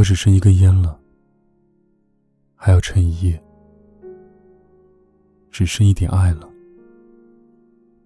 [0.00, 0.98] 我只剩一根烟了，
[2.54, 3.38] 还要撑一夜，
[5.50, 6.50] 只剩一点爱了，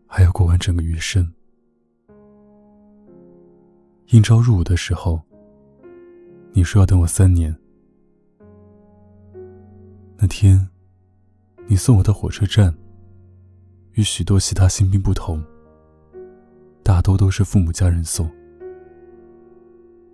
[0.08, 1.32] 还要过完整个余生。
[4.08, 5.22] 应招入伍的时候，
[6.50, 7.56] 你说要等我三年。
[10.16, 10.68] 那天，
[11.68, 12.74] 你送我到火车站。
[13.92, 15.40] 与许多其他新兵不同，
[16.82, 18.28] 大多都是父母家人送。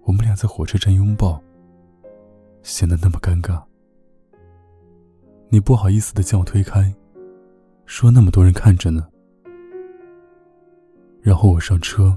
[0.03, 1.43] 我们俩在火车站拥抱，
[2.63, 3.63] 显得那么尴尬。
[5.49, 6.95] 你不好意思的将我推开，
[7.87, 9.09] 说那么多人看着呢。
[11.21, 12.17] 然后我上车，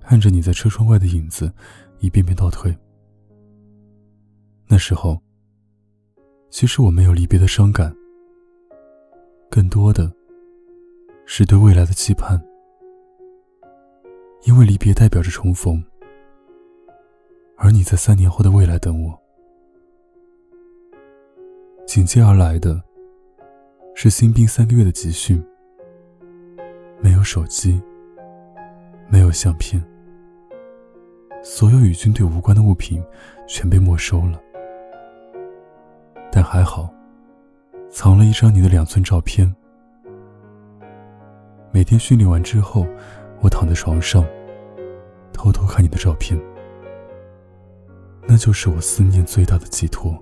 [0.00, 1.52] 看着你在车窗外的影子，
[1.98, 2.76] 一遍遍倒退。
[4.66, 5.20] 那时候，
[6.50, 7.94] 其实我没有离别的伤感。
[9.50, 10.12] 更多的
[11.26, 12.42] 是对未来的期盼，
[14.46, 15.80] 因为离别代表着重逢，
[17.56, 19.18] 而你在三年后的未来等我。
[21.86, 22.82] 紧接而来的
[23.94, 25.42] 是新兵三个月的集训，
[27.00, 27.80] 没有手机，
[29.08, 29.82] 没有相片，
[31.42, 33.02] 所有与军队无关的物品
[33.46, 34.40] 全被没收了，
[36.32, 36.92] 但还好。
[37.90, 39.54] 藏了一张你的两寸照片。
[41.70, 42.84] 每天训练完之后，
[43.40, 44.24] 我躺在床上，
[45.32, 46.36] 偷偷看你的照片。
[48.26, 50.16] 那就是我思念最大的寄托。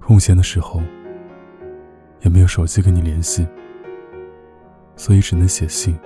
[0.00, 0.80] 空闲的时候，
[2.22, 3.46] 也没有手机跟你联系，
[4.96, 5.98] 所以只能写信。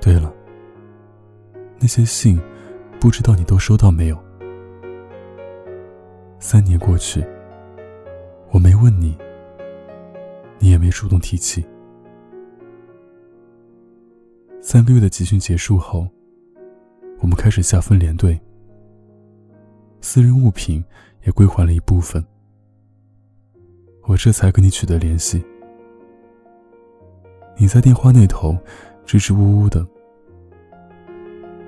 [0.00, 0.32] 对了，
[1.80, 2.40] 那些信，
[3.00, 4.18] 不知道你都收到没有？
[6.38, 7.24] 三年过去，
[8.50, 9.16] 我没问你，
[10.58, 11.64] 你也没主动提起。
[14.60, 16.06] 三个月的集训结束后，
[17.24, 18.38] 我们开始下分连队，
[20.02, 20.84] 私人物品
[21.22, 22.22] 也归还了一部分，
[24.02, 25.42] 我这才跟你取得联系。
[27.56, 28.54] 你在电话那头
[29.06, 29.86] 支支吾吾的，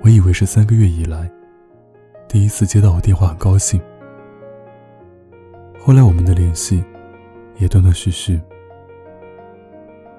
[0.03, 1.27] 我以为是三个月以来
[2.27, 3.81] 第一次接到我电话，很高兴。
[5.79, 6.83] 后来我们的联系
[7.57, 8.39] 也断断续续，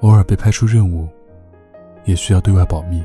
[0.00, 1.08] 偶尔被派出任务，
[2.04, 3.04] 也需要对外保密，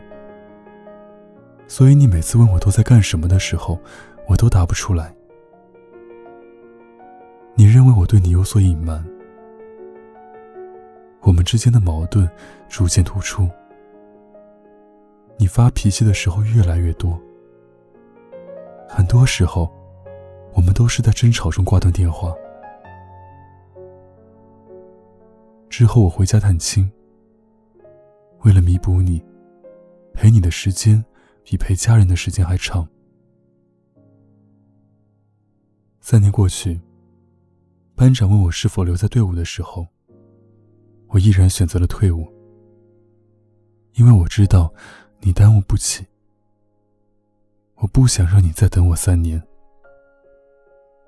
[1.75, 3.79] 所以你每次问我都在干什么的时候，
[4.27, 5.11] 我都答不出来。
[7.55, 9.03] 你认为我对你有所隐瞒，
[11.21, 12.29] 我们之间的矛盾
[12.69, 13.49] 逐渐突出，
[15.35, 17.19] 你发脾气的时候越来越多，
[18.87, 19.67] 很多时候，
[20.53, 22.31] 我们都是在争吵中挂断电话。
[25.71, 26.87] 之后我回家探亲，
[28.43, 29.19] 为了弥补你，
[30.13, 31.03] 陪你的时间
[31.43, 32.87] 比陪家人的时间还长。
[35.99, 36.79] 三年过去，
[37.95, 39.87] 班长问我是否留在队伍的时候，
[41.07, 42.27] 我毅然选择了退伍，
[43.93, 44.73] 因为我知道
[45.21, 46.05] 你耽误不起，
[47.75, 49.41] 我不想让你再等我三年。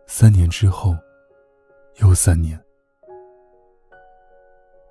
[0.07, 0.95] 三年之后，
[1.97, 2.57] 又三年。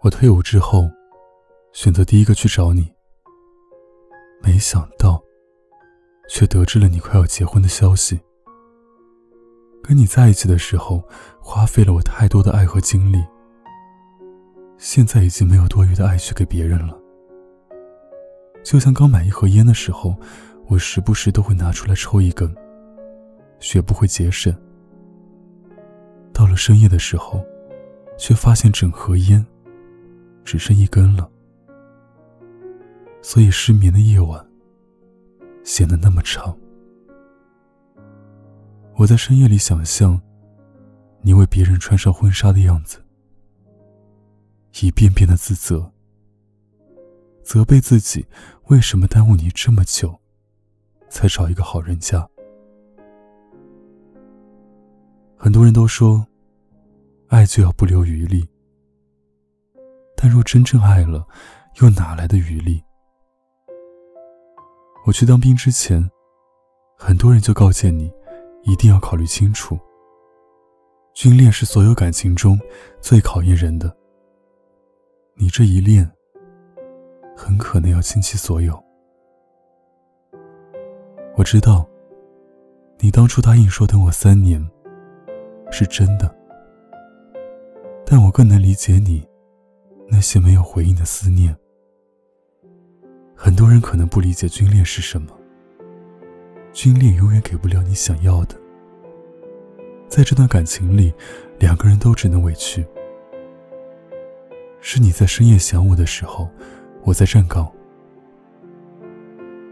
[0.03, 0.91] 我退伍之后，
[1.73, 2.93] 选择第一个去找你。
[4.43, 5.24] 没想到，
[6.29, 8.21] 却得知了你快要结婚的消息。
[9.83, 11.03] 跟你在一起的时候，
[11.41, 13.23] 花费了我太多的爱和精力。
[14.79, 16.99] 现在已经没有多余的爱去给别人了。
[18.63, 20.17] 就像刚买一盒烟的时候，
[20.67, 22.55] 我时不时都会拿出来抽一根，
[23.61, 24.55] 学不会节省。
[26.33, 27.45] 到了深夜的时候，
[28.19, 29.45] 却发现整盒烟。
[30.45, 31.27] 只剩一根了，
[33.23, 34.47] 所以失眠的夜晚
[35.65, 36.57] 显得那么长。
[38.97, 40.21] 我在深夜里想象
[41.21, 43.03] 你为别人穿上婚纱的样子，
[44.81, 45.91] 一遍遍的自责，
[47.43, 48.25] 责备自己
[48.67, 50.17] 为什么耽误你这么久，
[51.09, 52.29] 才找一个好人家。
[55.37, 56.27] 很多人都说，
[57.29, 58.49] 爱就要不留余力。
[60.17, 61.27] 但若真正爱了，
[61.81, 62.83] 又哪来的余力？
[65.07, 66.11] 我去当兵之前，
[66.97, 68.11] 很多人就告诫你，
[68.63, 69.79] 一定要考虑清楚。
[71.13, 72.59] 军恋是所有感情中
[73.03, 73.95] 最考验人的。
[75.35, 76.11] 你这一恋，
[77.37, 78.83] 很可能要倾其所有。
[81.37, 81.87] 我知道，
[82.99, 84.67] 你当初答应说等我三年，
[85.71, 86.35] 是真的。
[88.07, 89.23] 但我更能理解你。
[90.07, 91.57] 那些没有回应的思念，
[93.37, 95.29] 很多人可能不理解军恋是什么，
[96.73, 98.57] 军恋永远给不了你想要的。
[100.09, 101.13] 在这段感情里，
[101.59, 102.87] 两个人都只能委屈。
[104.81, 106.49] 是你在深夜想我的时候，
[107.03, 107.67] 我在站岗；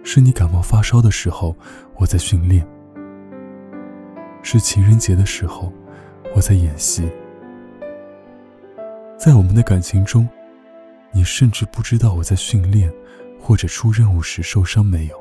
[0.03, 1.55] 是你感冒发烧的时候，
[1.97, 2.63] 我在训练；
[4.43, 5.73] 是情人节的时候，
[6.35, 7.09] 我在演戏。
[9.17, 10.29] 在我们的感情中，
[11.13, 12.93] 你甚至不知道我在训练
[13.43, 15.21] 或者出任务时受伤没有，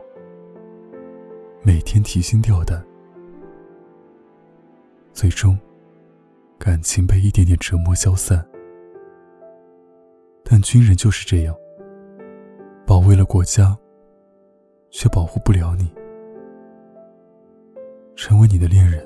[1.64, 2.86] 每天提心吊胆。
[5.12, 5.58] 最终，
[6.60, 8.48] 感情被一点点折磨消散。
[10.44, 11.56] 但军人就是这样，
[12.86, 13.76] 保卫了国家，
[14.92, 15.92] 却保护不了你。
[18.16, 19.04] 成为你的恋人，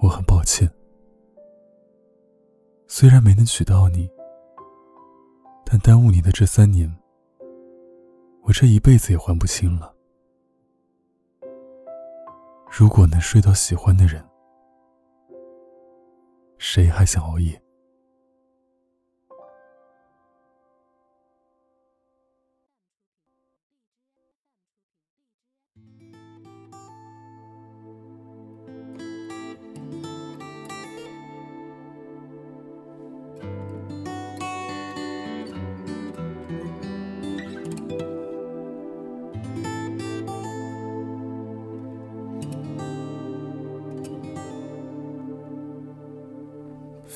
[0.00, 0.68] 我很抱歉。
[2.88, 4.10] 虽然没能娶到你，
[5.64, 6.92] 但耽误你的这三年，
[8.42, 9.94] 我这一辈子也还不清了。
[12.70, 14.30] 如果能睡到喜欢的人。
[16.60, 17.60] 谁还想熬夜？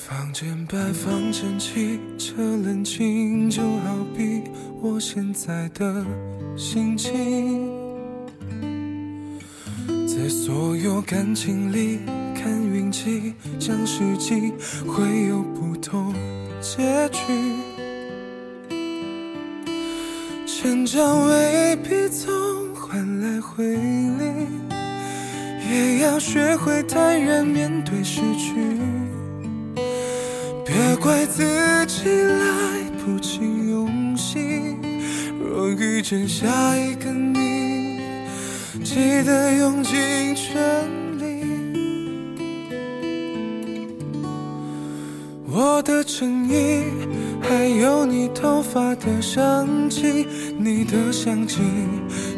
[0.07, 4.43] 房间摆放整齐，这冷清就好比
[4.83, 6.05] 我现在的
[6.59, 7.67] 心情。
[10.07, 12.01] 在所有感情里
[12.35, 14.53] 看运气，讲实际
[14.87, 16.13] 会有不同
[16.61, 17.23] 结局。
[20.47, 22.31] 成长未必总
[22.75, 24.47] 换来回礼，
[25.71, 28.53] 也要学会坦然面对失去。
[30.75, 33.39] 别怪自己来不及
[33.71, 34.77] 用心，
[35.41, 38.01] 若遇见下一个你，
[38.83, 40.57] 记得用尽全
[41.21, 41.45] 力。
[45.47, 46.83] 我的衬衣，
[47.41, 50.27] 还有你头发的香气，
[50.59, 51.61] 你的香气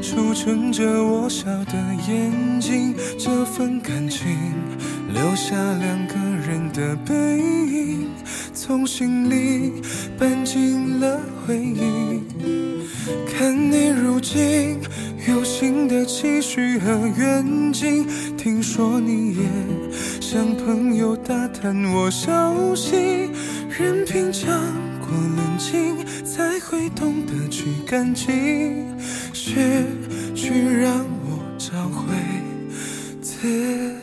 [0.02, 1.72] 储存着我笑的
[2.06, 4.36] 眼睛，这份感情
[5.14, 6.35] 留下两个人。
[6.46, 8.08] 人的背影。
[8.54, 9.82] 从心里
[10.18, 12.22] 搬进了回忆，
[13.30, 14.78] 看你如今
[15.28, 18.06] 有新的期许和远景，
[18.36, 19.42] 听说你也
[20.20, 22.96] 像朋友打探我消息，
[23.68, 24.50] 任凭强
[25.00, 28.26] 过冷静，才会懂得去感激，
[29.32, 29.84] 学
[30.34, 30.50] 去
[30.80, 32.14] 让我找回
[33.20, 33.95] 自。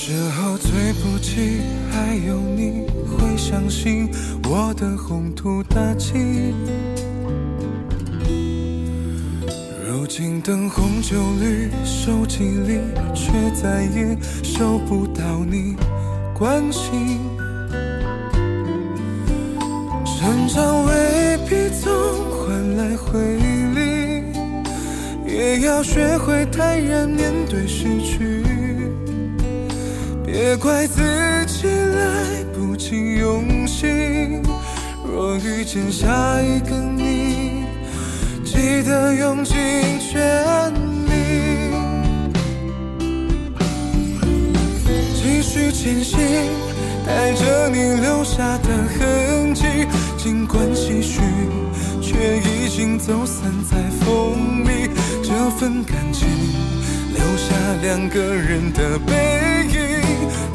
[0.00, 1.60] 时候最不济，
[1.90, 4.08] 还有你会相信
[4.44, 6.54] 我的宏图大计。
[9.84, 12.78] 如今灯红酒绿，手机里
[13.12, 15.74] 却再也收不到你
[16.32, 17.18] 关心。
[20.06, 21.90] 成长未必总
[22.30, 23.36] 换来回
[23.74, 24.22] 礼，
[25.26, 28.57] 也要学会坦然面对失去。
[30.40, 31.02] 别怪自
[31.46, 34.40] 己来不及用心，
[35.04, 37.64] 若遇见下一个你，
[38.44, 39.56] 记得用尽
[39.98, 40.72] 全
[41.06, 41.72] 力，
[45.12, 46.16] 继续前行，
[47.04, 49.64] 带着你留下的痕迹，
[50.16, 51.20] 尽管唏嘘，
[52.00, 53.76] 却已经走散在
[54.06, 54.88] 风里，
[55.20, 56.28] 这份感情
[57.12, 59.14] 留下两个人的背
[59.54, 59.57] 影。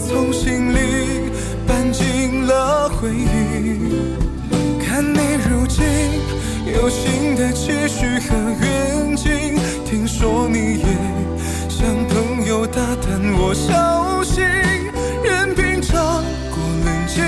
[0.07, 1.31] 从心里
[1.65, 3.79] 搬进了回忆，
[4.83, 5.19] 看你
[5.49, 5.83] 如今
[6.73, 10.85] 有新的期许和远景，听说你也
[11.69, 14.41] 像朋友打探我消息，
[15.23, 17.23] 任凭尝过冷静，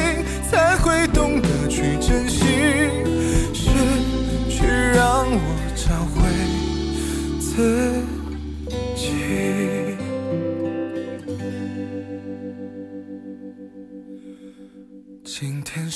[0.51, 2.45] 才会懂得去珍惜，
[3.53, 3.69] 失
[4.49, 5.39] 去让我
[5.75, 6.21] 找回
[7.39, 8.24] 自己。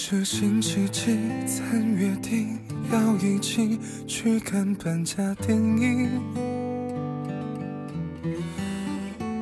[0.10, 1.20] 今天是星期几？
[1.46, 2.58] 曾约定
[2.92, 6.10] 要一起去看搬家电影。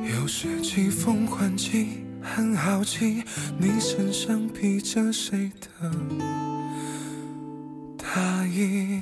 [0.04, 3.22] 有时季风换季，很好奇
[3.56, 5.90] 你身上披着谁的
[7.96, 9.00] 大衣。